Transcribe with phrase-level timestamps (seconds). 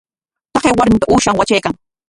[0.53, 1.73] Taqay warmi uushan watraykan.